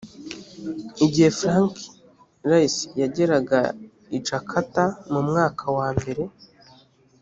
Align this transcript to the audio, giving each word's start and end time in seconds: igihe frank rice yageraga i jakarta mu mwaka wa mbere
igihe 1.05 1.29
frank 1.39 1.73
rice 2.49 2.81
yageraga 3.01 3.59
i 4.17 4.17
jakarta 4.25 4.83
mu 5.11 5.21
mwaka 5.27 5.65
wa 5.77 5.89
mbere 5.97 6.23